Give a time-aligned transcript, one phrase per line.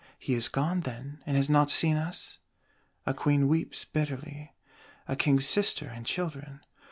[0.17, 2.39] He is gone, then, and has not seen us?
[3.05, 4.55] A Queen weeps bitterly;
[5.07, 6.61] a King's Sister and Children.